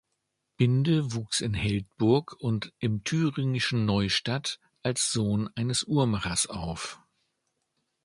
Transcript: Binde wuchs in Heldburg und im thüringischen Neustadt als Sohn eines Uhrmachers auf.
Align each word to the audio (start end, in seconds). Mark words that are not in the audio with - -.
Binde 0.57 1.13
wuchs 1.13 1.41
in 1.41 1.53
Heldburg 1.53 2.33
und 2.39 2.73
im 2.79 3.03
thüringischen 3.03 3.85
Neustadt 3.85 4.59
als 4.81 5.11
Sohn 5.11 5.47
eines 5.53 5.83
Uhrmachers 5.83 6.47
auf. 6.47 6.99